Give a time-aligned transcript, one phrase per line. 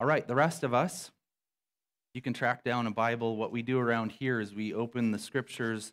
[0.00, 1.10] All right, the rest of us,
[2.14, 3.36] you can track down a Bible.
[3.36, 5.92] What we do around here is we open the scriptures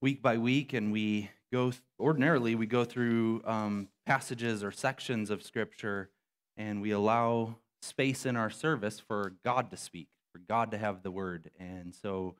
[0.00, 5.42] week by week and we go, ordinarily, we go through um, passages or sections of
[5.42, 6.08] scripture
[6.56, 11.02] and we allow space in our service for God to speak, for God to have
[11.02, 11.50] the word.
[11.60, 12.36] And so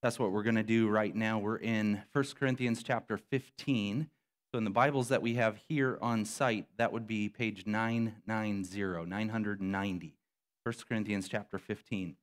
[0.00, 1.40] that's what we're going to do right now.
[1.40, 4.08] We're in 1 Corinthians chapter 15.
[4.52, 9.08] So in the Bibles that we have here on site, that would be page 990,
[9.10, 10.16] 990.
[10.66, 12.16] 1 Corinthians chapter 15.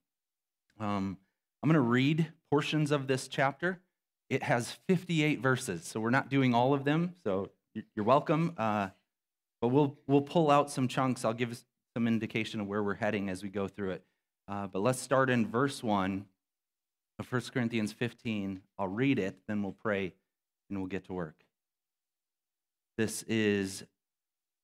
[0.77, 1.17] Um,
[1.61, 3.79] I'm going to read portions of this chapter.
[4.29, 7.51] It has 58 verses, so we're not doing all of them, so
[7.95, 8.53] you're welcome.
[8.57, 8.89] Uh,
[9.61, 11.23] but we'll, we'll pull out some chunks.
[11.23, 11.63] I'll give
[11.95, 14.03] some indication of where we're heading as we go through it.
[14.49, 16.25] Uh, but let's start in verse 1
[17.19, 18.59] of 1 Corinthians 15.
[18.77, 20.15] I'll read it, then we'll pray,
[20.69, 21.45] and we'll get to work.
[22.97, 23.85] This is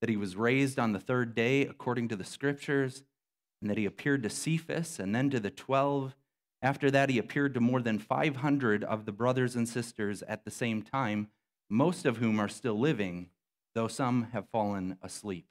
[0.00, 3.02] that he was raised on the third day according to the scriptures,
[3.60, 6.14] and that he appeared to Cephas and then to the twelve.
[6.62, 10.50] After that, he appeared to more than 500 of the brothers and sisters at the
[10.50, 11.28] same time,
[11.70, 13.30] most of whom are still living,
[13.74, 15.46] though some have fallen asleep.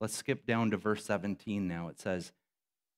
[0.00, 1.88] Let's skip down to verse 17 now.
[1.88, 2.32] It says,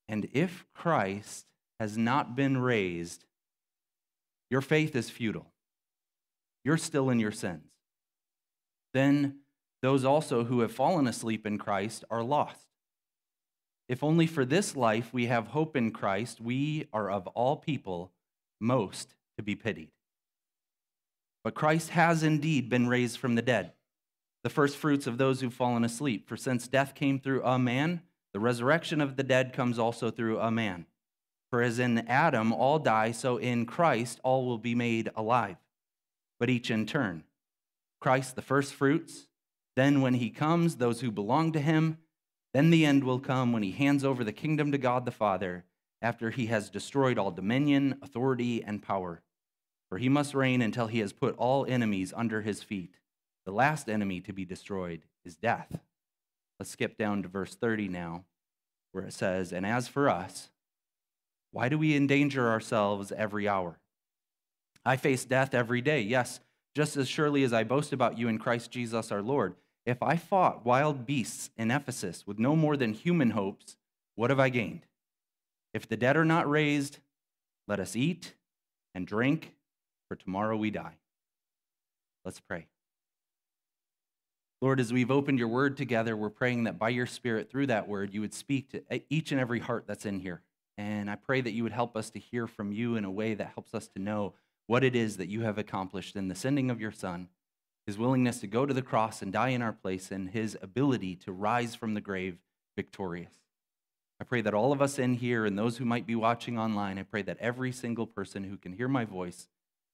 [0.08, 1.46] And if Christ
[1.80, 3.24] has not been raised,
[4.50, 5.52] your faith is futile.
[6.64, 7.70] You're still in your sins.
[8.94, 9.40] Then
[9.82, 12.68] those also who have fallen asleep in Christ are lost.
[13.88, 18.12] If only for this life we have hope in Christ, we are of all people
[18.60, 19.90] most to be pitied.
[21.44, 23.72] But Christ has indeed been raised from the dead,
[24.44, 26.28] the first fruits of those who've fallen asleep.
[26.28, 30.38] For since death came through a man, the resurrection of the dead comes also through
[30.38, 30.86] a man.
[31.50, 35.56] For as in Adam all die, so in Christ all will be made alive,
[36.38, 37.24] but each in turn.
[38.00, 39.26] Christ the first fruits
[39.76, 41.98] then, when he comes, those who belong to him,
[42.52, 45.64] then the end will come when he hands over the kingdom to God the Father
[46.02, 49.22] after he has destroyed all dominion, authority, and power.
[49.88, 52.96] For he must reign until he has put all enemies under his feet.
[53.46, 55.80] The last enemy to be destroyed is death.
[56.58, 58.24] Let's skip down to verse 30 now,
[58.92, 60.50] where it says, And as for us,
[61.50, 63.78] why do we endanger ourselves every hour?
[64.84, 66.40] I face death every day, yes,
[66.74, 69.54] just as surely as I boast about you in Christ Jesus our Lord.
[69.84, 73.76] If I fought wild beasts in Ephesus with no more than human hopes,
[74.14, 74.86] what have I gained?
[75.74, 76.98] If the dead are not raised,
[77.66, 78.34] let us eat
[78.94, 79.54] and drink,
[80.08, 80.98] for tomorrow we die.
[82.24, 82.66] Let's pray.
[84.60, 87.88] Lord, as we've opened your word together, we're praying that by your Spirit, through that
[87.88, 90.42] word, you would speak to each and every heart that's in here.
[90.78, 93.34] And I pray that you would help us to hear from you in a way
[93.34, 94.34] that helps us to know
[94.68, 97.28] what it is that you have accomplished in the sending of your Son
[97.86, 101.16] his willingness to go to the cross and die in our place, and his ability
[101.16, 102.38] to rise from the grave
[102.76, 103.34] victorious.
[104.20, 106.98] I pray that all of us in here and those who might be watching online,
[106.98, 109.48] I pray that every single person who can hear my voice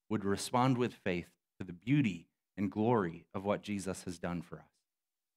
[0.07, 1.29] would respond with faith
[1.59, 4.69] to the beauty and glory of what Jesus has done for us.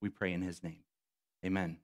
[0.03, 0.85] We pray in his name.
[1.45, 1.79] Amen.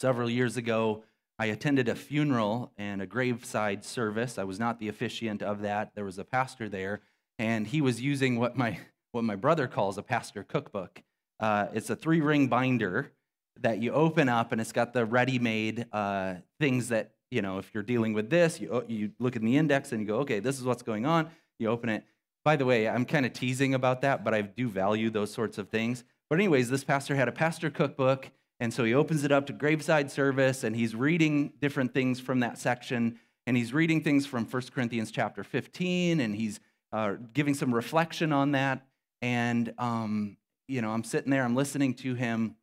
[0.00, 1.04] Several years ago,
[1.38, 4.36] I attended a funeral and a graveside service.
[4.36, 5.94] I was not the officiant of that.
[5.94, 7.02] There was a pastor there,
[7.38, 8.80] and he was using what my
[9.12, 11.02] what my brother calls a pastor cookbook.
[11.38, 13.12] Uh, it's a three ring binder
[13.60, 17.58] that you open up, and it's got the ready made uh, things that, you know,
[17.58, 20.40] if you're dealing with this, you, you look in the index and you go, okay,
[20.40, 21.30] this is what's going on.
[21.58, 22.04] You open it.
[22.44, 25.58] By the way, I'm kind of teasing about that, but I do value those sorts
[25.58, 26.04] of things.
[26.28, 29.52] But, anyways, this pastor had a pastor cookbook, and so he opens it up to
[29.52, 33.18] graveside service, and he's reading different things from that section.
[33.46, 36.60] And he's reading things from 1 Corinthians chapter 15, and he's
[36.92, 38.86] uh, giving some reflection on that.
[39.22, 40.36] And, um,
[40.68, 42.56] you know, I'm sitting there, I'm listening to him.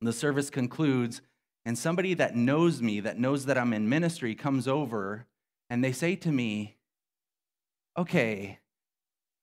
[0.00, 1.20] The service concludes,
[1.64, 5.26] and somebody that knows me, that knows that I'm in ministry, comes over
[5.70, 6.76] and they say to me,
[7.96, 8.58] Okay,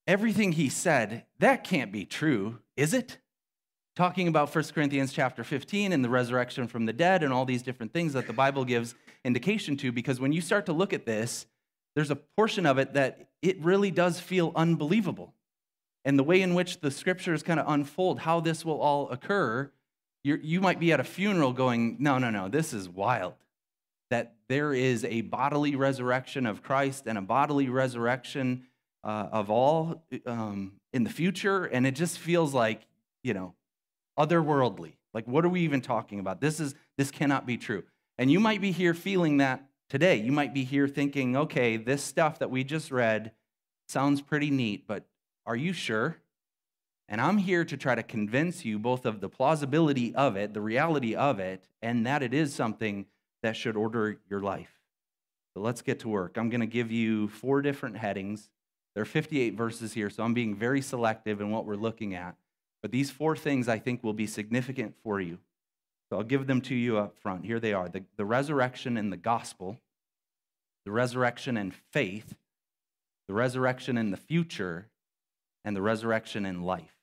[0.08, 3.20] everything he said, that can't be true, is it?
[3.96, 7.62] Talking about 1 Corinthians chapter 15 and the resurrection from the dead and all these
[7.62, 11.06] different things that the Bible gives indication to, because when you start to look at
[11.06, 11.46] this,
[11.96, 15.34] there's a portion of it that it really does feel unbelievable
[16.06, 19.72] and the way in which the scriptures kind of unfold how this will all occur,
[20.24, 23.36] you might be at a funeral going, no, no, no, this is wild.
[24.10, 28.66] that there is a bodily resurrection of Christ and a bodily resurrection
[29.04, 31.66] uh, of all um, in the future.
[31.66, 32.82] And it just feels like,
[33.24, 33.54] you know,
[34.18, 34.94] otherworldly.
[35.14, 36.42] Like, what are we even talking about?
[36.42, 37.84] This is this cannot be true.
[38.18, 40.18] And you might be here feeling that today.
[40.18, 43.32] You might be here thinking, okay, this stuff that we just read
[43.88, 45.06] sounds pretty neat, but
[45.50, 46.16] are you sure?
[47.08, 50.62] And I'm here to try to convince you both of the plausibility of it, the
[50.62, 53.08] reality of it, and that it is something
[53.42, 54.80] that should order your life.
[55.56, 56.38] So let's get to work.
[56.38, 58.52] I'm going to give you four different headings.
[58.94, 62.36] There are 58 verses here, so I'm being very selective in what we're looking at.
[62.84, 65.40] But these four things I think will be significant for you.
[66.10, 67.44] So I'll give them to you up front.
[67.44, 69.80] Here they are the, the resurrection and the gospel,
[70.86, 72.36] the resurrection and faith,
[73.28, 74.90] the resurrection in the future,
[75.64, 76.96] and the resurrection in life.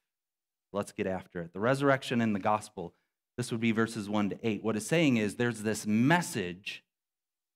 [0.73, 1.53] Let's get after it.
[1.53, 2.95] The resurrection in the gospel,
[3.37, 4.65] this would be verses 1 to 8.
[4.65, 6.83] What it's saying is there's this message,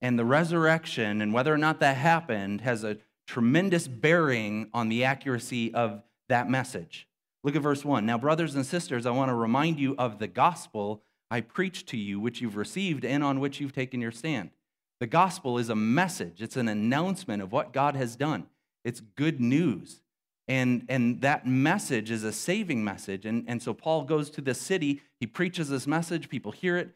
[0.00, 5.04] and the resurrection, and whether or not that happened, has a tremendous bearing on the
[5.04, 7.06] accuracy of that message.
[7.42, 8.04] Look at verse 1.
[8.04, 11.96] Now, brothers and sisters, I want to remind you of the gospel I preached to
[11.96, 14.50] you, which you've received and on which you've taken your stand.
[14.98, 18.46] The gospel is a message, it's an announcement of what God has done.
[18.84, 20.02] It's good news.
[20.50, 23.24] And, and that message is a saving message.
[23.24, 26.90] And, and so Paul goes to this city, he preaches this message, people hear it,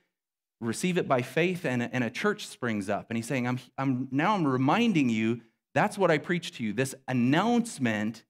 [0.61, 3.07] receive it by faith, and, and a church springs up.
[3.11, 5.43] And he's saying, I'm, I'm, now I'm reminding you
[5.73, 8.25] that's what I preached to you this announcement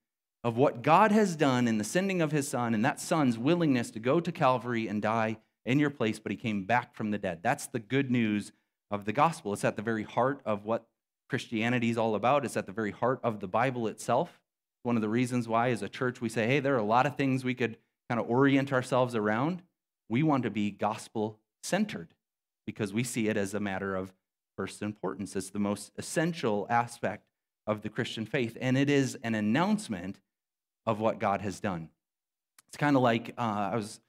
[0.45, 3.91] of what God has done in the sending of his son and that son's willingness
[3.93, 7.19] to go to Calvary and die in your place, but he came back from the
[7.19, 7.41] dead.
[7.43, 8.53] That's the good news
[8.91, 9.55] of the gospel.
[9.55, 10.87] It's at the very heart of what
[11.31, 14.39] Christianity is all about, it's at the very heart of the Bible itself.
[14.85, 17.07] One of the reasons why, as a church, we say, hey, there are a lot
[17.07, 17.79] of things we could
[18.09, 19.63] kind of orient ourselves around.
[20.11, 22.09] We want to be gospel centered
[22.67, 24.13] because we see it as a matter of
[24.59, 25.35] first importance.
[25.37, 27.25] It's the most essential aspect
[27.67, 30.21] of the Christian faith, and it is an announcement
[30.85, 31.89] of what God has done.
[32.69, 34.01] It's kind of like uh, I was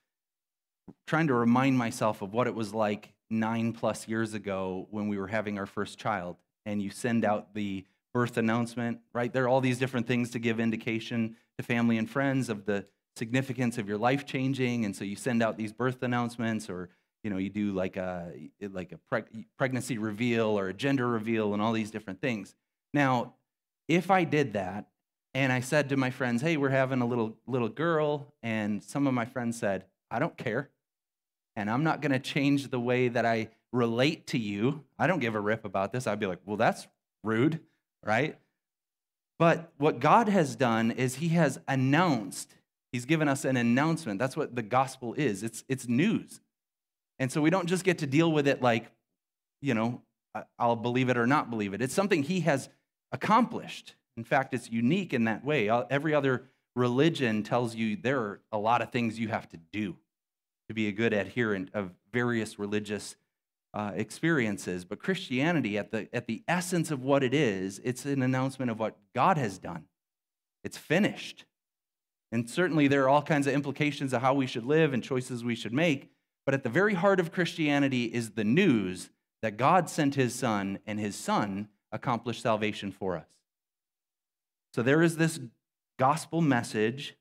[1.07, 5.17] trying to remind myself of what it was like nine plus years ago when we
[5.17, 6.35] were having our first child,
[6.65, 9.33] and you send out the birth announcement, right?
[9.33, 12.85] There are all these different things to give indication to family and friends of the
[13.17, 14.85] significance of your life changing.
[14.85, 16.89] And so you send out these birth announcements or
[17.23, 18.31] you know, you do like a
[18.61, 22.55] like a preg- pregnancy reveal or a gender reveal and all these different things.
[22.93, 23.33] Now,
[23.89, 24.85] if I did that
[25.33, 29.07] and I said to my friends, "Hey, we're having a little little girl," and some
[29.07, 30.69] of my friends said, "I don't care."
[31.57, 34.85] And I'm not going to change the way that I relate to you.
[34.97, 36.07] I don't give a rip about this.
[36.07, 36.87] I'd be like, "Well, that's
[37.23, 37.59] rude."
[38.05, 38.37] Right?
[39.37, 42.55] But what God has done is He has announced,
[42.91, 44.19] He's given us an announcement.
[44.19, 46.39] That's what the gospel is it's, it's news.
[47.19, 48.91] And so we don't just get to deal with it like,
[49.61, 50.01] you know,
[50.59, 51.81] I'll believe it or not believe it.
[51.81, 52.69] It's something He has
[53.11, 53.95] accomplished.
[54.17, 55.69] In fact, it's unique in that way.
[55.69, 56.43] Every other
[56.75, 59.97] religion tells you there are a lot of things you have to do
[60.67, 63.15] to be a good adherent of various religious
[63.75, 64.85] uh, experiences.
[64.85, 68.79] But Christianity, at the, at the essence of what it is, it's an announcement of
[68.79, 69.83] what God has done.
[70.63, 71.43] It's finished.
[72.31, 75.43] And certainly there are all kinds of implications of how we should live and choices
[75.43, 76.09] we should make.
[76.45, 79.09] But at the very heart of Christianity is the news
[79.41, 83.27] that God sent his son and his son accomplished salvation for us.
[84.73, 85.39] So there is this
[85.99, 87.15] gospel message,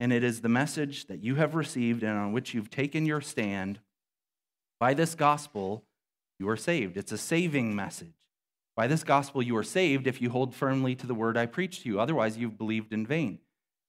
[0.00, 3.20] and it is the message that you have received and on which you've taken your
[3.20, 3.80] stand.
[4.80, 5.84] By this gospel,
[6.38, 6.96] you are saved.
[6.96, 8.14] It's a saving message.
[8.76, 11.82] By this gospel, you are saved if you hold firmly to the word I preached
[11.82, 12.00] to you.
[12.00, 13.40] Otherwise, you've believed in vain.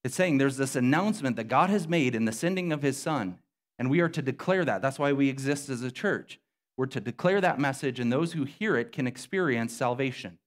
[0.03, 3.37] It's saying there's this announcement that God has made in the sending of his son,
[3.77, 4.81] and we are to declare that.
[4.81, 6.39] That's why we exist as a church.
[6.75, 10.39] We're to declare that message, and those who hear it can experience salvation.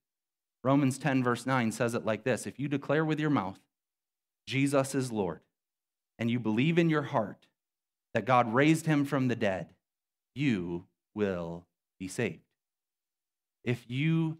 [0.63, 3.59] Romans 10, verse 9 says it like this If you declare with your mouth,
[4.47, 5.41] Jesus is Lord,
[6.19, 7.47] and you believe in your heart
[8.13, 9.69] that God raised him from the dead,
[10.35, 11.65] you will
[12.03, 12.43] be saved.
[13.63, 14.37] If you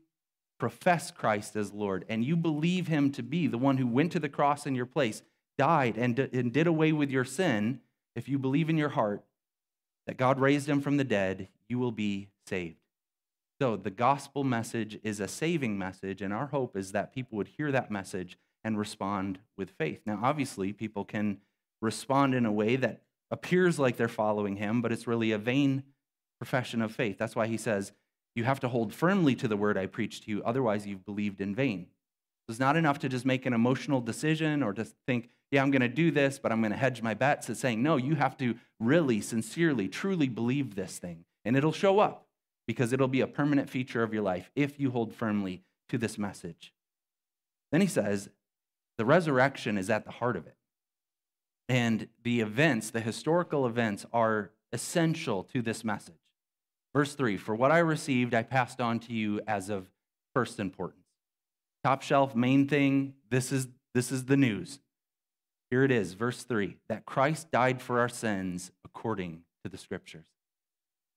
[0.60, 4.20] profess Christ as Lord and you believe him to be the one who went to
[4.20, 5.22] the cross in your place,
[5.58, 7.80] died, and, and did away with your sin,
[8.18, 9.24] if you believe in your heart
[10.08, 12.76] that God raised him from the dead, you will be saved.
[13.62, 17.48] So the gospel message is a saving message, and our hope is that people would
[17.48, 20.02] hear that message and respond with faith.
[20.06, 21.38] Now, obviously, people can
[21.82, 25.84] respond in a way that appears like they're following him, but it's really a vain
[26.44, 27.18] profession of faith.
[27.18, 27.94] That's why he says,
[28.36, 31.40] You have to hold firmly to the word I preached to you, otherwise, you've believed
[31.40, 31.88] in vain.
[32.50, 35.82] It's not enough to just make an emotional decision or just think, yeah, I'm going
[35.82, 37.50] to do this, but I'm going to hedge my bets.
[37.50, 42.00] It's saying, no, you have to really, sincerely, truly believe this thing, and it'll show
[42.00, 42.28] up.
[42.68, 46.18] because it'll be a permanent feature of your life if you hold firmly to this
[46.18, 46.74] message.
[47.72, 48.30] Then he says,
[48.98, 50.56] the resurrection is at the heart of it.
[51.68, 56.23] And the events, the historical events, are essential to this message.
[56.94, 59.88] Verse 3 For what I received, I passed on to you as of
[60.34, 61.06] first importance.
[61.84, 64.80] Top shelf, main thing, this is, this is the news.
[65.70, 70.28] Here it is, verse 3 that Christ died for our sins according to the scriptures.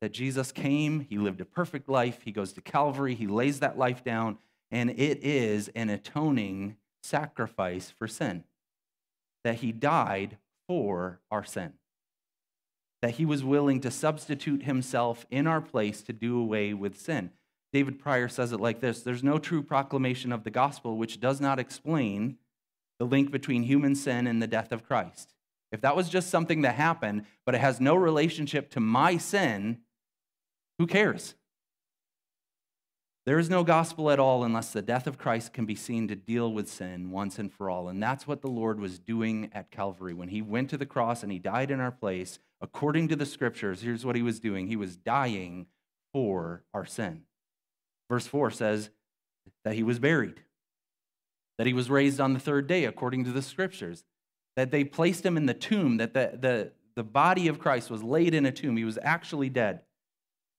[0.00, 3.78] That Jesus came, he lived a perfect life, he goes to Calvary, he lays that
[3.78, 4.38] life down,
[4.70, 8.44] and it is an atoning sacrifice for sin.
[9.44, 11.74] That he died for our sin.
[13.06, 17.30] That he was willing to substitute himself in our place to do away with sin.
[17.72, 21.40] David Prior says it like this There's no true proclamation of the gospel which does
[21.40, 22.38] not explain
[22.98, 25.34] the link between human sin and the death of Christ.
[25.70, 29.82] If that was just something that happened, but it has no relationship to my sin,
[30.80, 31.36] who cares?
[33.26, 36.14] There is no gospel at all unless the death of Christ can be seen to
[36.14, 37.88] deal with sin once and for all.
[37.88, 40.14] And that's what the Lord was doing at Calvary.
[40.14, 43.26] When he went to the cross and he died in our place, according to the
[43.26, 45.66] scriptures, here's what he was doing he was dying
[46.12, 47.22] for our sin.
[48.08, 48.90] Verse 4 says
[49.64, 50.40] that he was buried,
[51.58, 54.04] that he was raised on the third day, according to the scriptures,
[54.54, 58.04] that they placed him in the tomb, that the, the, the body of Christ was
[58.04, 58.76] laid in a tomb.
[58.76, 59.80] He was actually dead.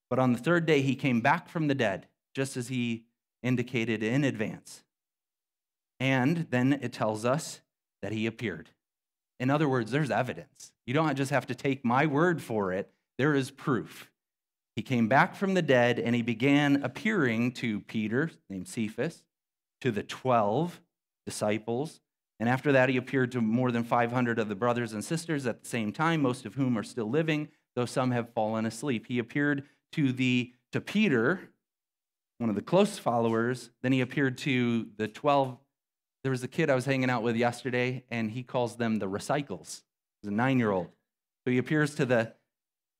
[0.09, 2.07] But on the third day, he came back from the dead
[2.38, 3.03] just as he
[3.41, 4.84] indicated in advance.
[6.00, 7.62] And then it tells us
[8.03, 8.70] that he appeared.
[9.39, 10.72] In other words, there's evidence.
[10.86, 14.12] You don't just have to take my word for it, there is proof.
[14.75, 19.24] He came back from the dead and he began appearing to Peter, named Cephas,
[19.82, 20.79] to the 12
[21.25, 22.01] disciples.
[22.39, 25.63] And after that, he appeared to more than 500 of the brothers and sisters at
[25.63, 29.08] the same time, most of whom are still living, though some have fallen asleep.
[29.08, 29.63] He appeared
[29.94, 31.50] to, the, to Peter,
[32.38, 33.72] one of the close followers.
[33.82, 35.58] Then he appeared to the 12.
[36.24, 39.08] There was a kid I was hanging out with yesterday, and he calls them the
[39.08, 39.82] recycles.
[40.22, 40.88] He's a nine year old.
[41.46, 42.34] So he appears to the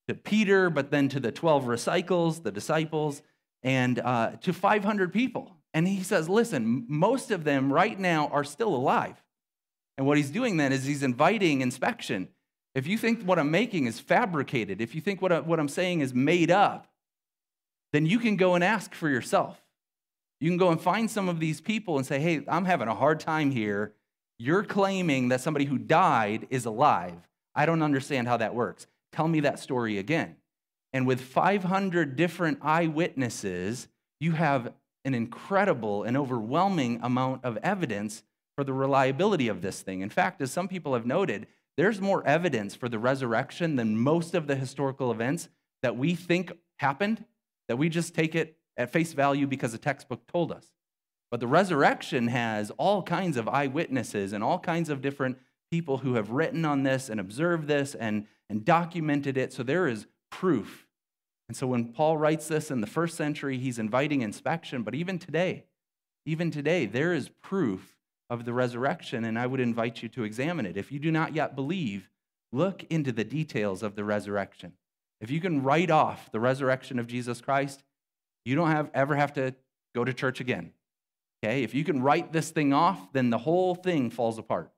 [0.08, 3.22] to Peter, but then to the 12 recycles, the disciples,
[3.62, 5.58] and uh, to 500 people.
[5.74, 9.22] And he says, listen, most of them right now are still alive.
[9.98, 12.30] And what he's doing then is he's inviting inspection.
[12.74, 15.68] If you think what I'm making is fabricated, if you think what, I, what I'm
[15.68, 16.88] saying is made up,
[17.94, 19.62] then you can go and ask for yourself.
[20.40, 22.96] You can go and find some of these people and say, hey, I'm having a
[22.96, 23.94] hard time here.
[24.38, 27.28] You're claiming that somebody who died is alive.
[27.56, 28.86] I don't understand how that works.
[29.12, 30.36] Tell me that story again.
[30.94, 33.88] And with 500 different eyewitnesses,
[34.20, 34.74] you have
[35.06, 38.24] an incredible and overwhelming amount of evidence
[38.56, 40.02] for the reliability of this thing.
[40.02, 44.34] In fact, as some people have noted, there's more evidence for the resurrection than most
[44.34, 45.50] of the historical events
[45.84, 47.24] that we think happened
[47.68, 50.68] that we just take it at face value because the textbook told us.
[51.30, 55.38] But the resurrection has all kinds of eyewitnesses and all kinds of different
[55.70, 59.52] people who have written on this and observed this and, and documented it.
[59.52, 60.88] So there is proof.
[61.50, 64.84] And so when Paul writes this in the first century, he's inviting inspection.
[64.84, 65.66] But even today,
[66.26, 67.98] even today, there is proof
[68.30, 69.26] of the resurrection.
[69.26, 70.78] And I would invite you to examine it.
[70.78, 72.10] If you do not yet believe,
[72.54, 74.74] look into the details of the resurrection.
[75.20, 77.84] If you can write off the resurrection of Jesus Christ,
[78.46, 79.56] you don't have, ever have to
[79.96, 80.74] go to church again.
[81.44, 81.64] Okay?
[81.64, 84.72] If you can write this thing off, then the whole thing falls apart.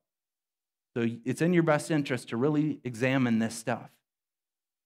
[0.95, 3.89] So it's in your best interest to really examine this stuff.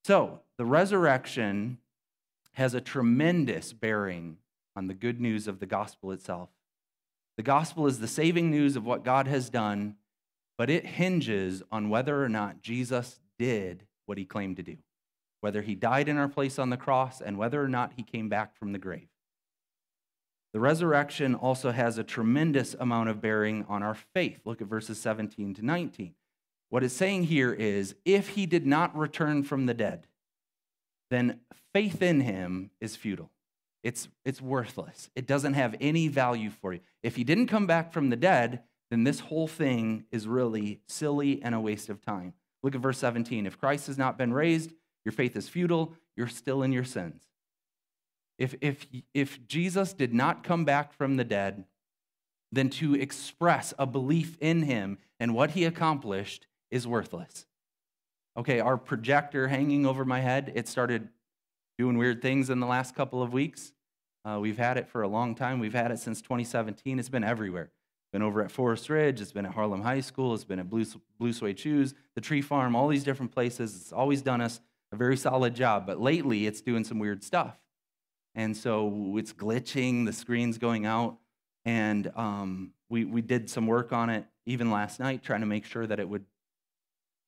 [0.04, 1.78] So the resurrection
[2.54, 4.38] has a tremendous bearing
[4.76, 6.50] on the good news of the gospel itself.
[7.38, 9.96] The gospel is the saving news of what God has done,
[10.58, 14.78] but it hinges on whether or not Jesus did what he claimed to do
[15.44, 18.30] whether he died in our place on the cross, and whether or not he came
[18.30, 19.10] back from the grave.
[20.54, 24.40] The resurrection also has a tremendous amount of bearing on our faith.
[24.46, 26.16] Look at verses 17 to 19.
[26.70, 30.08] What it's saying here is if he did not return from the dead,
[31.10, 31.42] then
[31.74, 33.30] faith in him is futile.
[33.84, 35.10] It's, it's worthless.
[35.14, 36.80] It doesn't have any value for you.
[37.02, 41.44] If he didn't come back from the dead, then this whole thing is really silly
[41.44, 42.34] and a waste of time.
[42.64, 43.46] Look at verse 17.
[43.46, 44.72] If Christ has not been raised,
[45.06, 47.22] your faith is futile, you're still in your sins.
[48.38, 51.66] If, if, if Jesus did not come back from the dead,
[52.52, 57.46] then to express a belief in him and what he accomplished is worthless.
[58.38, 61.10] Okay, our projector hanging over my head, it started
[61.78, 63.74] doing weird things in the last couple of weeks.
[64.26, 65.60] Uh, we've had it for a long time.
[65.60, 66.98] We've had it since 2017.
[66.98, 67.72] It's been everywhere.
[68.12, 69.22] Been over at Forest Ridge.
[69.22, 70.34] It's been at Harlem High School.
[70.34, 70.86] It's been at Blue,
[71.20, 73.76] Blue Suede Shoes, the Tree Farm, all these different places.
[73.76, 74.62] It's always done us
[74.94, 77.58] a very solid job, but lately it's doing some weird stuff.
[78.36, 81.18] And so it's glitching, the screen's going out.
[81.66, 85.66] And um, we, we did some work on it even last night, trying to make
[85.66, 86.26] sure that it would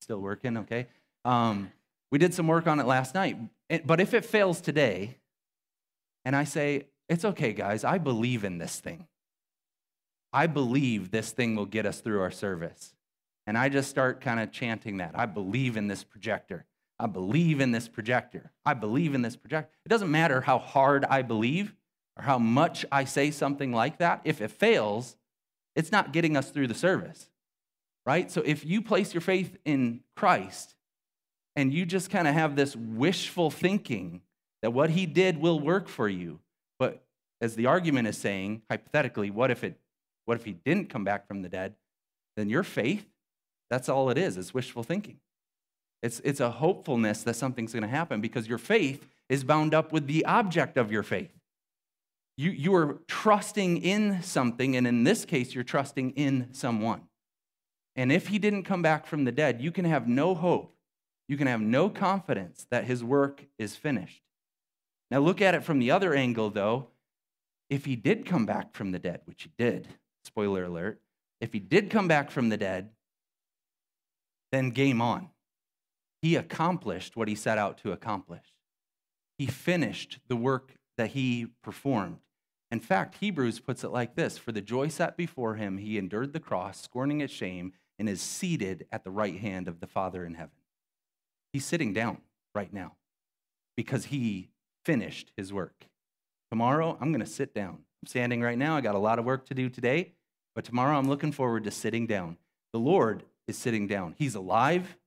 [0.01, 0.87] still working, okay?
[1.23, 1.71] Um,
[2.11, 3.37] we did some work on it last night.
[3.85, 5.17] But if it fails today,
[6.23, 9.07] and I say, it's okay, guys, I believe in this thing.
[10.33, 12.93] I believe this thing will get us through our service.
[13.47, 15.11] And I just start kind of chanting that.
[15.15, 16.65] I believe in this projector.
[16.99, 18.51] I believe in this projector.
[18.65, 19.71] I believe in this projector.
[19.85, 21.75] It doesn't matter how hard I believe
[22.17, 24.21] or how much I say something like that.
[24.23, 25.17] If it fails,
[25.75, 27.29] it's not getting us through the service,
[28.05, 28.31] right?
[28.31, 30.75] So if you place your faith in Christ
[31.55, 34.21] and you just kind of have this wishful thinking
[34.61, 36.39] that what he did will work for you,
[36.79, 37.03] but
[37.41, 39.77] as the argument is saying, hypothetically, what if it
[40.23, 41.75] what if he didn't come back from the dead?
[42.35, 43.05] Then your faith,
[43.69, 45.19] that's all it is, it's wishful thinking.
[46.05, 49.91] It's, it's a hopefulness that something's going to happen because your faith is bound up
[49.91, 51.31] with the object of your faith.
[52.37, 57.01] You, you are trusting in something, and in this case, you're trusting in someone.
[57.95, 60.75] And if he didn't come back from the dead, you can have no hope.
[61.27, 64.21] You can have no confidence that his work is finished.
[65.09, 66.89] Now, look at it from the other angle, though.
[67.67, 69.87] If he did come back from the dead, which he did,
[70.23, 71.01] spoiler alert,
[71.41, 72.91] if he did come back from the dead,
[74.51, 75.29] then game on.
[76.25, 78.55] He accomplished what he set out to accomplish.
[79.37, 82.17] He finished the work that he performed.
[82.71, 86.33] In fact, Hebrews puts it like this For the joy set before him, he endured
[86.33, 90.25] the cross, scorning its shame, and is seated at the right hand of the Father
[90.25, 90.55] in heaven.
[91.53, 92.17] He's sitting down
[92.55, 92.93] right now
[93.77, 94.49] because he
[94.83, 95.85] finished his work.
[96.49, 97.83] Tomorrow, I'm going to sit down.
[98.01, 98.75] I'm standing right now.
[98.75, 100.13] I got a lot of work to do today,
[100.55, 102.37] but tomorrow I'm looking forward to sitting down.
[102.73, 104.15] The Lord is sitting down.
[104.17, 104.97] He's alive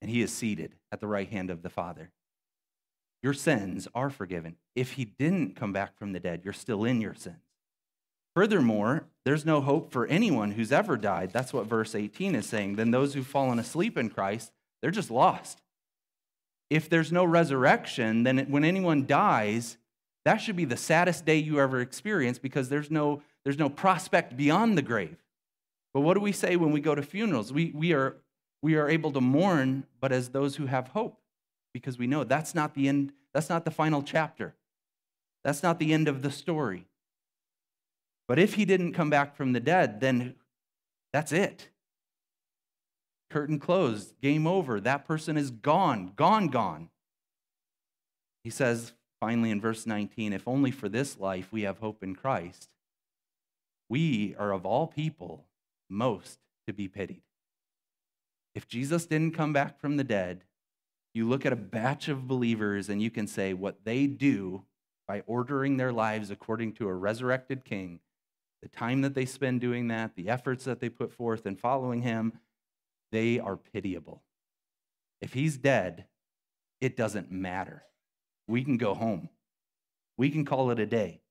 [0.00, 2.10] and he is seated at the right hand of the Father.
[3.22, 4.56] Your sins are forgiven.
[4.74, 7.36] If he didn't come back from the dead, you're still in your sins.
[8.34, 11.32] Furthermore, there's no hope for anyone who's ever died.
[11.32, 12.76] That's what verse 18 is saying.
[12.76, 15.60] Then those who've fallen asleep in Christ, they're just lost.
[16.70, 19.76] If there's no resurrection, then when anyone dies,
[20.24, 24.36] that should be the saddest day you ever experience because there's no, there's no prospect
[24.36, 25.16] beyond the grave.
[25.92, 27.52] But what do we say when we go to funerals?
[27.52, 28.16] We, we, are,
[28.62, 31.20] we are able to mourn, but as those who have hope,
[31.72, 34.54] because we know that's not the end, that's not the final chapter.
[35.44, 36.86] That's not the end of the story.
[38.28, 40.34] But if he didn't come back from the dead, then
[41.12, 41.68] that's it.
[43.30, 44.80] Curtain closed, game over.
[44.80, 46.90] That person is gone, gone, gone.
[48.44, 52.14] He says finally in verse 19 if only for this life we have hope in
[52.14, 52.68] Christ,
[53.88, 55.44] we are of all people
[55.88, 57.22] most to be pitied.
[58.54, 60.44] If Jesus didn't come back from the dead,
[61.14, 64.64] you look at a batch of believers and you can say what they do
[65.06, 68.00] by ordering their lives according to a resurrected king,
[68.62, 72.02] the time that they spend doing that, the efforts that they put forth in following
[72.02, 72.32] him,
[73.10, 74.22] they are pitiable.
[75.20, 76.06] If he's dead,
[76.80, 77.82] it doesn't matter.
[78.46, 79.28] We can go home.
[80.16, 81.22] We can call it a day.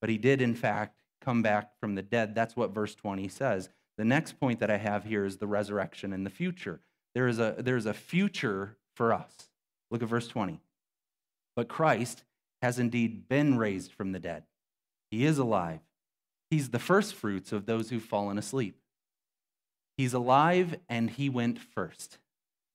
[0.00, 2.34] But he did, in fact, come back from the dead.
[2.34, 3.68] That's what verse 20 says.
[3.98, 6.80] The next point that I have here is the resurrection in the future.
[7.14, 9.48] There is a, there is a future for us.
[9.90, 10.60] Look at verse 20.
[11.56, 12.24] But Christ
[12.62, 14.44] has indeed been raised from the dead.
[15.10, 15.80] He is alive.
[16.50, 18.76] He's the first fruits of those who've fallen asleep.
[19.96, 22.18] He's alive and he went first.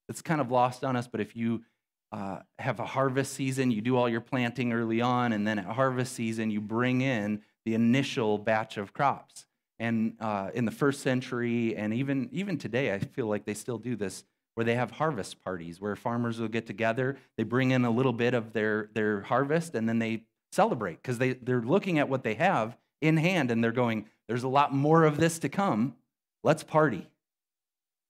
[0.08, 1.64] It's kind of lost on us, but if you
[2.12, 5.66] uh, have a harvest season, you do all your planting early on, and then at
[5.66, 9.46] harvest season, you bring in the initial batch of crops.
[9.78, 13.78] And uh, in the first century, and even, even today, I feel like they still
[13.78, 17.84] do this, where they have harvest parties where farmers will get together, they bring in
[17.84, 21.98] a little bit of their, their harvest, and then they celebrate because they, they're looking
[21.98, 25.38] at what they have in hand and they're going, There's a lot more of this
[25.40, 25.94] to come.
[26.42, 27.06] Let's party.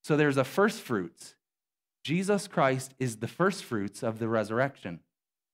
[0.05, 1.35] So there's a first fruits.
[2.05, 5.01] Jesus Christ is the first fruits of the resurrection,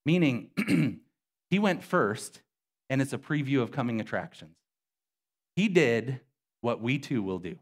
[0.04, 0.50] meaning
[1.48, 2.42] he went first,
[2.90, 4.56] and it's a preview of coming attractions.
[5.56, 6.20] He did
[6.60, 7.56] what we too will do.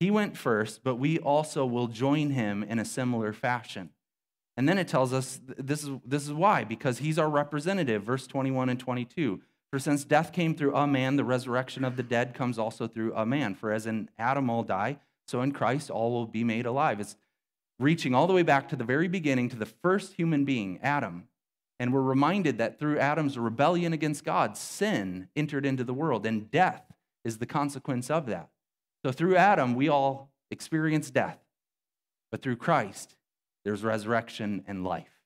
[0.00, 3.90] He went first, but we also will join him in a similar fashion.
[4.56, 8.26] And then it tells us this is, this is why, because he's our representative, verse
[8.26, 9.40] 21 and 22.
[9.70, 13.14] For since death came through a man, the resurrection of the dead comes also through
[13.14, 13.54] a man.
[13.54, 17.00] For as in Adam all die, so in Christ all will be made alive.
[17.00, 17.16] It's
[17.78, 21.27] reaching all the way back to the very beginning, to the first human being, Adam.
[21.80, 26.50] And we're reminded that through Adam's rebellion against God, sin entered into the world, and
[26.50, 26.82] death
[27.24, 28.48] is the consequence of that.
[29.04, 31.38] So through Adam, we all experience death.
[32.30, 33.14] But through Christ,
[33.64, 35.22] there's resurrection and life.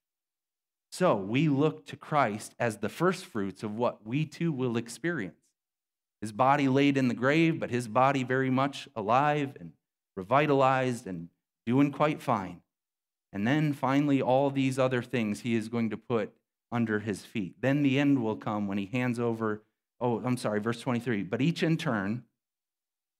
[0.91, 5.41] So we look to Christ as the first fruits of what we too will experience.
[6.21, 9.73] His body laid in the grave, but his body very much alive and
[10.17, 11.29] revitalized and
[11.65, 12.61] doing quite fine.
[13.33, 16.35] And then finally, all these other things he is going to put
[16.73, 17.57] under his feet.
[17.61, 19.63] Then the end will come when he hands over,
[20.01, 21.23] oh, I'm sorry, verse 23.
[21.23, 22.25] But each in turn,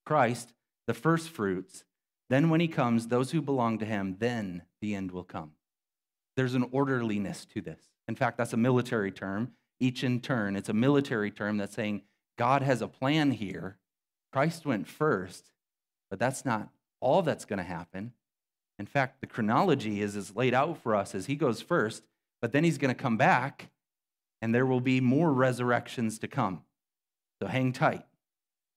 [0.05, 0.53] Christ,
[0.87, 1.85] the first fruits,
[2.31, 5.53] then when he comes, those who belong to him, then the end will come.
[6.35, 7.83] There's an orderliness to this.
[8.09, 10.57] In fact, that's a military term, each in turn.
[10.57, 12.03] It's a military term that's saying
[12.39, 13.77] God has a plan here.
[14.33, 15.53] Christ went first,
[16.09, 18.13] but that's not all that's going to happen.
[18.79, 22.03] In fact, the chronology is, is laid out for us as he goes first,
[22.43, 23.71] but then he's going to come back,
[24.43, 26.63] and there will be more resurrections to come.
[27.41, 28.05] So hang tight.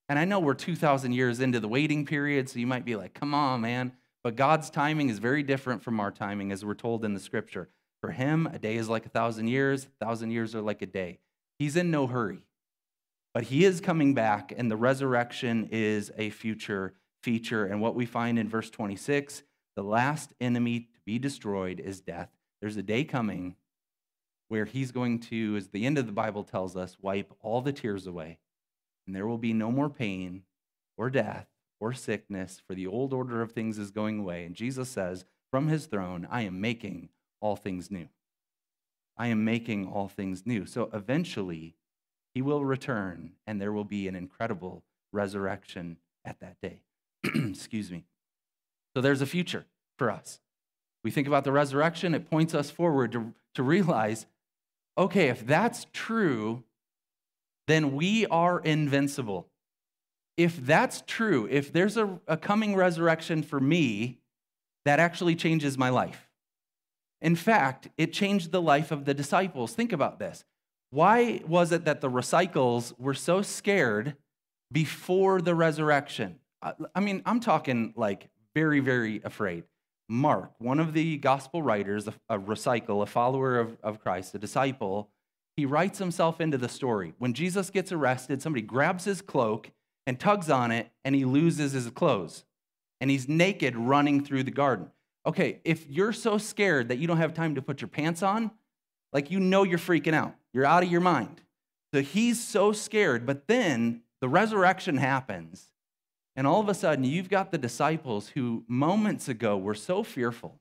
[0.08, 3.16] And I know we're 2,000 years into the waiting period, so you might be like,
[3.16, 3.92] come on, man.
[4.24, 7.70] But God's timing is very different from our timing, as we're told in the scripture.
[8.02, 10.88] For him, a day is like a thousand years, a thousand years are like a
[10.88, 11.20] day.
[11.58, 12.46] He's in no hurry.
[13.34, 17.66] But he is coming back, and the resurrection is a future feature.
[17.66, 19.44] And what we find in verse 26
[19.76, 22.30] the last enemy to be destroyed is death.
[22.66, 23.58] There's a day coming
[24.48, 27.72] where he's going to, as the end of the Bible tells us, wipe all the
[27.72, 28.40] tears away.
[29.06, 30.42] And there will be no more pain
[30.98, 31.46] or death
[31.80, 34.46] or sickness, for the old order of things is going away.
[34.46, 38.08] And Jesus says, From his throne, I am making all things new.
[39.16, 40.66] I am making all things new.
[40.66, 41.76] So eventually,
[42.34, 46.82] he will return, and there will be an incredible resurrection at that day.
[47.24, 48.06] Excuse me.
[48.96, 49.68] So there's a future
[50.00, 50.40] for us.
[51.06, 54.26] We think about the resurrection, it points us forward to, to realize
[54.98, 56.64] okay, if that's true,
[57.68, 59.46] then we are invincible.
[60.36, 64.18] If that's true, if there's a, a coming resurrection for me,
[64.86, 66.28] that actually changes my life.
[67.22, 69.74] In fact, it changed the life of the disciples.
[69.74, 70.44] Think about this.
[70.90, 74.16] Why was it that the recycles were so scared
[74.72, 76.40] before the resurrection?
[76.96, 79.66] I mean, I'm talking like very, very afraid.
[80.08, 85.10] Mark, one of the gospel writers, a, recycle, a follower of, of Christ, a disciple,
[85.58, 87.14] he writes himself into the story.
[87.18, 89.72] When Jesus gets arrested, somebody grabs his cloak
[90.06, 92.46] and tugs on it, and he loses his clothes.
[93.02, 94.92] And he's naked running through the garden.
[95.26, 98.52] Okay, if you're so scared that you don't have time to put your pants on,
[99.12, 101.42] like you know you're freaking out, you're out of your mind.
[101.94, 105.72] So he's so scared, but then the resurrection happens,
[106.36, 110.60] and all of a sudden, you've got the disciples who moments ago were so fearful,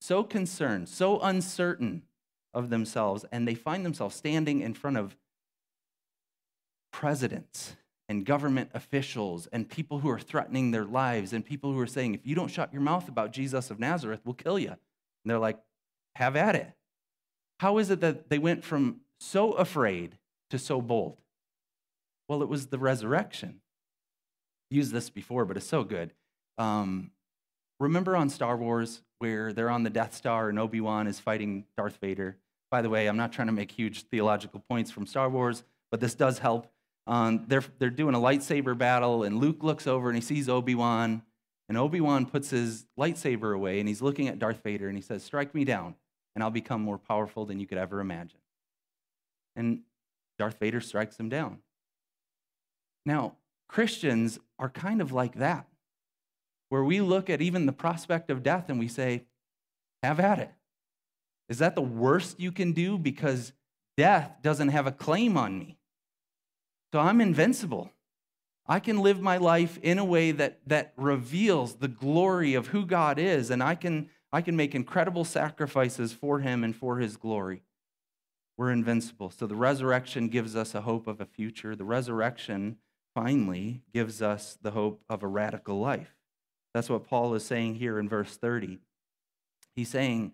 [0.00, 2.02] so concerned, so uncertain
[2.54, 5.16] of themselves, and they find themselves standing in front of
[6.92, 7.76] presidents
[8.08, 12.14] and government officials and people who are threatening their lives and people who are saying,
[12.14, 14.68] if you don't shut your mouth about Jesus of Nazareth, we'll kill you.
[14.68, 14.78] And
[15.26, 15.58] they're like,
[16.14, 16.72] have at it.
[17.60, 20.16] How is it that they went from so afraid
[20.50, 21.18] to so bold?
[22.28, 23.60] Well, it was the resurrection
[24.70, 26.12] used this before, but it's so good.
[26.58, 27.10] Um,
[27.78, 31.64] remember on Star Wars where they're on the Death Star and Obi Wan is fighting
[31.76, 32.36] Darth Vader?
[32.70, 36.00] By the way, I'm not trying to make huge theological points from Star Wars, but
[36.00, 36.70] this does help.
[37.06, 40.74] Um, they're, they're doing a lightsaber battle, and Luke looks over and he sees Obi
[40.74, 41.22] Wan,
[41.68, 45.02] and Obi Wan puts his lightsaber away and he's looking at Darth Vader and he
[45.02, 45.94] says, Strike me down,
[46.34, 48.38] and I'll become more powerful than you could ever imagine.
[49.54, 49.80] And
[50.38, 51.58] Darth Vader strikes him down.
[53.04, 53.36] Now,
[53.68, 55.66] Christians are kind of like that,
[56.68, 59.24] where we look at even the prospect of death and we say,
[60.02, 60.50] have at it.
[61.48, 62.98] Is that the worst you can do?
[62.98, 63.52] Because
[63.96, 65.78] death doesn't have a claim on me.
[66.92, 67.90] So I'm invincible.
[68.66, 72.84] I can live my life in a way that, that reveals the glory of who
[72.84, 77.16] God is, and I can, I can make incredible sacrifices for Him and for His
[77.16, 77.62] glory.
[78.56, 79.30] We're invincible.
[79.30, 81.76] So the resurrection gives us a hope of a future.
[81.76, 82.78] The resurrection
[83.16, 86.14] finally gives us the hope of a radical life.
[86.74, 88.78] That's what Paul is saying here in verse 30.
[89.74, 90.32] He's saying,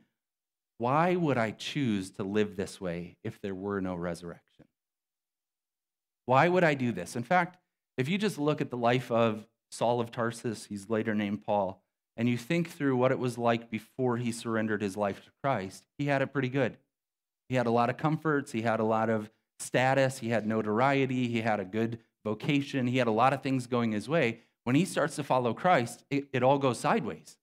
[0.78, 4.66] Why would I choose to live this way if there were no resurrection?
[6.26, 7.14] Why would I do this?
[7.14, 7.56] In fact,
[7.96, 11.84] if you just look at the life of Saul of Tarsus, he's later named Paul,
[12.16, 15.84] and you think through what it was like before he surrendered his life to Christ,
[15.98, 16.78] he had it pretty good.
[17.48, 21.28] He had a lot of comforts, he had a lot of status, he had notoriety,
[21.28, 22.86] he had a good vocation.
[22.86, 24.40] He had a lot of things going his way.
[24.64, 27.36] When he starts to follow Christ, it, it all goes sideways.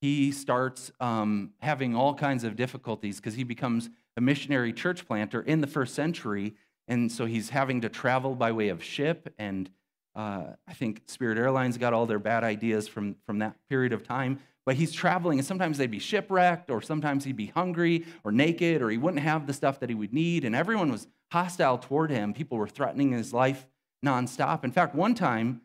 [0.00, 5.42] He starts um, having all kinds of difficulties because he becomes a missionary church planter
[5.42, 6.54] in the first century.
[6.86, 9.34] And so he's having to travel by way of ship.
[9.38, 9.68] And
[10.14, 14.04] uh, I think Spirit Airlines got all their bad ideas from, from that period of
[14.04, 14.40] time.
[14.64, 18.82] but he's traveling, and sometimes they'd be shipwrecked, or sometimes he'd be hungry or naked,
[18.82, 20.44] or he wouldn't have the stuff that he would need.
[20.44, 22.34] And everyone was hostile toward him.
[22.34, 23.66] People were threatening his life
[24.04, 24.64] nonstop.
[24.64, 25.62] In fact, one time,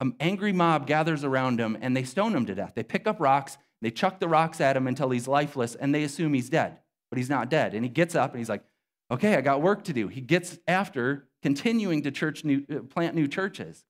[0.00, 2.72] an angry mob gathers around him and they stone him to death.
[2.74, 6.04] They pick up rocks, they chuck the rocks at him until he's lifeless, and they
[6.04, 6.78] assume he's dead,
[7.10, 7.74] but he's not dead.
[7.74, 8.64] And he gets up and he's like,
[9.10, 10.08] okay, I got work to do.
[10.08, 13.84] He gets after continuing to church new, uh, plant new churches.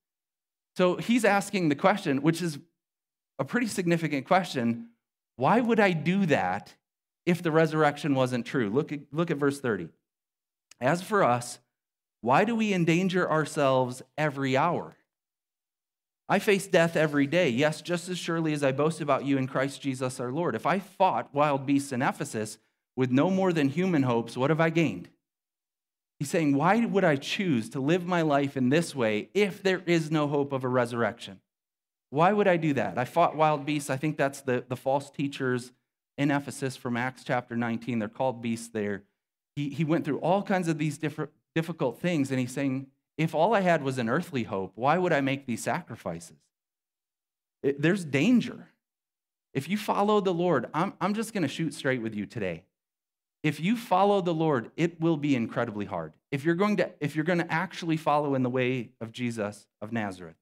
[0.76, 2.59] So he's asking the question, which is
[3.38, 4.88] a pretty significant question
[5.37, 6.76] why would I do that
[7.26, 8.70] if the resurrection wasn't true?
[8.70, 9.88] Look at, look at verse 30.
[10.80, 11.59] As for us,
[12.24, 14.96] why do we endanger ourselves every hour?
[16.26, 19.46] I face death every day, yes, just as surely as I boast about you in
[19.46, 20.54] Christ Jesus our Lord.
[20.54, 22.56] If I fought wild beasts in Ephesus
[22.96, 25.10] with no more than human hopes, what have I gained?
[26.18, 29.82] He's saying, Why would I choose to live my life in this way if there
[29.84, 31.40] is no hope of a resurrection?
[32.08, 32.96] Why would I do that?
[32.96, 33.90] I fought wild beasts.
[33.90, 35.72] I think that's the, the false teachers
[36.16, 37.98] in Ephesus from Acts chapter 19.
[37.98, 39.02] They're called beasts there.
[39.56, 43.35] He, he went through all kinds of these different, difficult things, and he's saying, if
[43.35, 46.37] all I had was an earthly hope, why would I make these sacrifices?
[47.62, 48.69] It, there's danger.
[49.53, 52.64] If you follow the Lord, I'm, I'm just going to shoot straight with you today.
[53.45, 56.14] If you follow the Lord, it will be incredibly hard.
[56.33, 59.67] If you're going to, if you're going to actually follow in the way of Jesus
[59.81, 60.37] of Nazareth,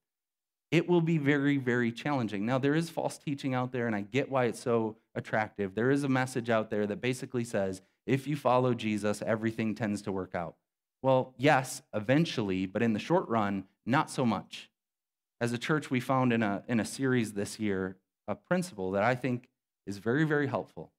[0.70, 2.46] it will be very, very challenging.
[2.46, 5.74] Now, there is false teaching out there, and I get why it's so attractive.
[5.74, 10.00] There is a message out there that basically says if you follow Jesus, everything tends
[10.02, 10.54] to work out.
[11.02, 14.70] Well, yes, eventually, but in the short run, not so much.
[15.40, 17.96] As a church, we found in a, in a series this year
[18.28, 19.48] a principle that I think
[19.86, 20.92] is very, very helpful.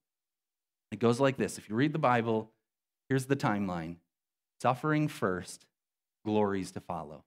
[0.91, 2.51] It goes like this if you read the Bible,
[3.09, 3.95] here's the timeline
[4.61, 5.65] suffering first,
[6.25, 7.23] glories to follow.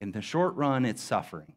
[0.00, 1.54] In the short run, it's suffering.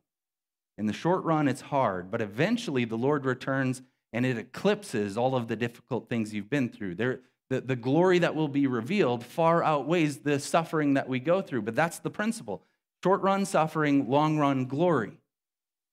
[0.77, 3.81] In the short run, it's hard, but eventually the Lord returns
[4.13, 6.95] and it eclipses all of the difficult things you've been through.
[6.95, 11.41] There, the, the glory that will be revealed far outweighs the suffering that we go
[11.41, 11.61] through.
[11.61, 12.63] But that's the principle
[13.03, 15.17] short run suffering, long run glory.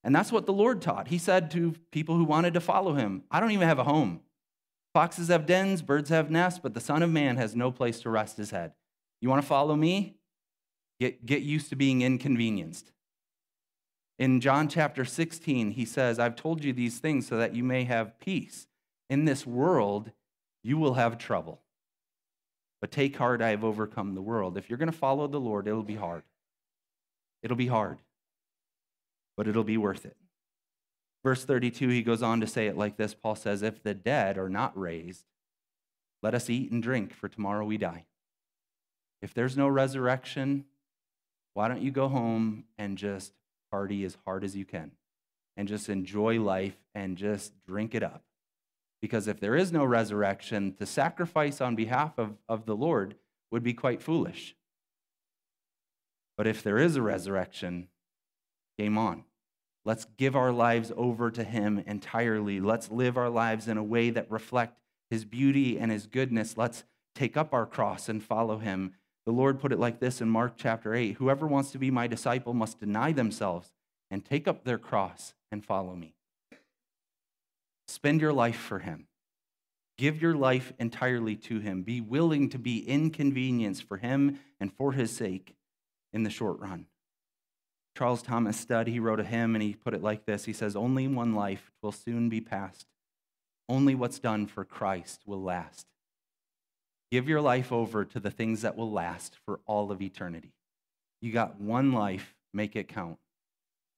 [0.02, 1.08] And that's what the Lord taught.
[1.08, 4.20] He said to people who wanted to follow him, I don't even have a home.
[4.92, 8.10] Foxes have dens, birds have nests, but the Son of Man has no place to
[8.10, 8.72] rest his head.
[9.20, 10.16] You want to follow me?
[11.00, 12.92] Get, get used to being inconvenienced.
[14.18, 17.84] In John chapter 16, he says, I've told you these things so that you may
[17.84, 18.68] have peace.
[19.10, 20.12] In this world,
[20.64, 21.60] you will have trouble.
[22.80, 24.58] But take heart, I have overcome the world.
[24.58, 26.24] If you're going to follow the Lord, it'll be hard.
[27.42, 27.98] It'll be hard,
[29.36, 30.16] but it'll be worth it.
[31.22, 34.38] Verse 32, he goes on to say it like this Paul says, If the dead
[34.38, 35.24] are not raised,
[36.22, 38.06] let us eat and drink, for tomorrow we die.
[39.20, 40.64] If there's no resurrection,
[41.52, 43.32] why don't you go home and just
[43.70, 44.90] party as hard as you can
[45.56, 48.22] and just enjoy life and just drink it up?
[49.04, 53.16] Because if there is no resurrection, to sacrifice on behalf of, of the Lord
[53.50, 54.56] would be quite foolish.
[56.38, 57.88] But if there is a resurrection,
[58.78, 59.24] game on.
[59.84, 62.60] Let's give our lives over to Him entirely.
[62.60, 64.78] Let's live our lives in a way that reflect
[65.10, 66.56] His beauty and His goodness.
[66.56, 68.94] Let's take up our cross and follow Him
[69.26, 72.06] the Lord put it like this in Mark chapter 8 Whoever wants to be my
[72.06, 73.72] disciple must deny themselves
[74.10, 76.13] and take up their cross and follow me.
[77.86, 79.06] Spend your life for him.
[79.96, 81.82] Give your life entirely to him.
[81.82, 85.54] Be willing to be inconvenienced for him and for his sake
[86.12, 86.86] in the short run.
[87.96, 90.74] Charles Thomas Studd, he wrote a hymn and he put it like this He says,
[90.74, 92.86] Only one life will soon be past.
[93.68, 95.86] Only what's done for Christ will last.
[97.10, 100.52] Give your life over to the things that will last for all of eternity.
[101.22, 103.18] You got one life, make it count.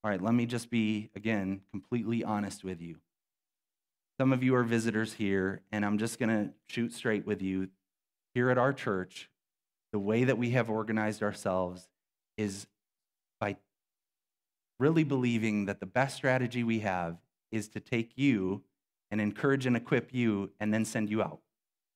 [0.05, 2.99] All right, let me just be, again, completely honest with you.
[4.19, 7.69] Some of you are visitors here, and I'm just going to shoot straight with you.
[8.35, 9.31] Here at our church,
[9.93, 11.89] the way that we have organized ourselves
[12.37, 12.67] is
[13.41, 13.57] by
[14.79, 17.17] really believing that the best strategy we have
[17.51, 18.63] is to take you
[19.11, 21.41] and encourage and equip you and then send you out.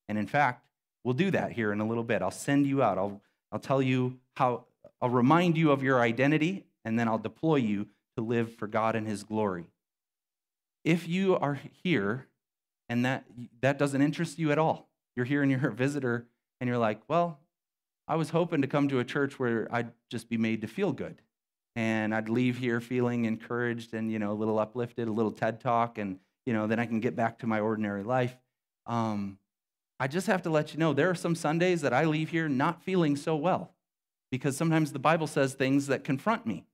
[0.09, 0.67] And in fact,
[1.05, 2.23] We'll do that here in a little bit.
[2.23, 2.99] I'll send you out.
[2.99, 4.65] I'll, I'll tell you how,
[5.01, 8.97] I'll remind you of your identity, and then I'll deploy you to live for God
[8.97, 9.65] and His glory.
[10.85, 12.27] If you are here
[12.89, 13.25] and that,
[13.61, 16.27] that doesn't interest you at all, you're here and you're a visitor,
[16.61, 17.39] and you're like, well,
[18.09, 20.93] I was hoping to come to a church where I'd just be made to feel
[20.93, 21.23] good.
[21.77, 25.61] And I'd leave here feeling encouraged and, you know, a little uplifted, a little TED
[25.61, 28.37] talk, and, you know, then I can get back to my ordinary life.
[28.87, 29.39] Um,
[30.01, 32.49] I just have to let you know there are some Sundays that I leave here
[32.49, 33.75] not feeling so well
[34.31, 36.65] because sometimes the Bible says things that confront me.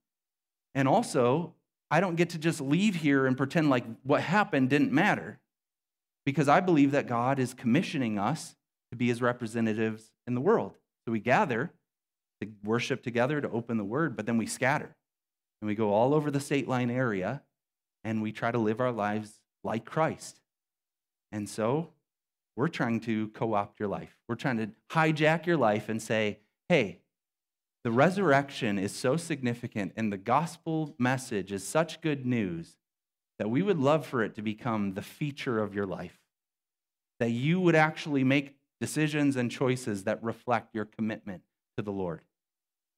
[0.74, 1.54] And also,
[1.90, 5.38] I don't get to just leave here and pretend like what happened didn't matter
[6.24, 8.56] because I believe that God is commissioning us
[8.90, 10.74] to be his representatives in the world.
[11.04, 11.72] So we gather
[12.40, 14.96] to worship together, to open the word, but then we scatter.
[15.60, 17.42] And we go all over the state line area
[18.04, 20.40] and we try to live our lives like Christ.
[21.32, 21.90] And so
[22.56, 24.16] we're trying to co opt your life.
[24.28, 27.00] We're trying to hijack your life and say, hey,
[27.86, 32.78] the resurrection is so significant and the gospel message is such good news
[33.38, 36.18] that we would love for it to become the feature of your life.
[37.20, 41.42] That you would actually make decisions and choices that reflect your commitment
[41.76, 42.22] to the Lord.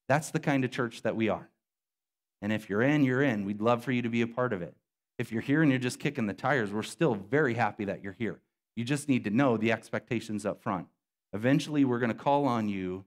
[0.09, 1.51] That's the kind of church that we are.
[2.41, 3.45] And if you're in, you're in.
[3.45, 4.75] We'd love for you to be a part of it.
[5.19, 8.17] If you're here and you're just kicking the tires, we're still very happy that you're
[8.19, 8.41] here.
[8.75, 10.87] You just need to know the expectations up front.
[11.35, 13.05] Eventually, we're going to call on you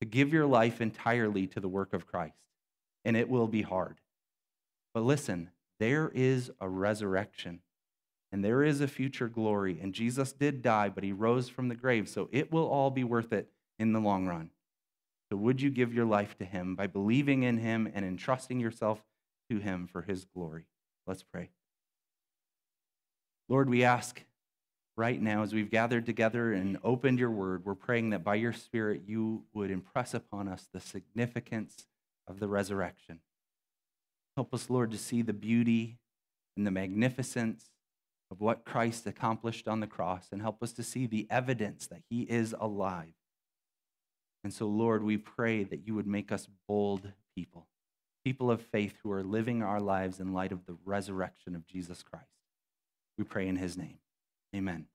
[0.00, 2.38] to give your life entirely to the work of Christ,
[3.04, 4.00] and it will be hard.
[4.94, 7.60] But listen, there is a resurrection
[8.32, 9.78] and there is a future glory.
[9.80, 13.04] And Jesus did die, but he rose from the grave, so it will all be
[13.04, 14.50] worth it in the long run.
[15.30, 19.04] So, would you give your life to him by believing in him and entrusting yourself
[19.48, 20.66] to him for his glory?
[21.06, 21.50] Let's pray.
[23.48, 24.22] Lord, we ask
[25.00, 28.52] right now as we've gathered together and opened your word, we're praying that by your
[28.52, 31.86] Spirit you would impress upon us the significance
[32.28, 33.20] of the resurrection.
[34.36, 35.96] Help us, Lord, to see the beauty
[36.54, 37.70] and the magnificence
[38.30, 42.02] of what Christ accomplished on the cross and help us to see the evidence that
[42.10, 43.14] he is alive.
[44.44, 47.68] And so, Lord, we pray that you would make us bold people,
[48.22, 52.02] people of faith who are living our lives in light of the resurrection of Jesus
[52.02, 52.26] Christ.
[53.16, 53.98] We pray in his name.
[54.54, 54.86] Amen.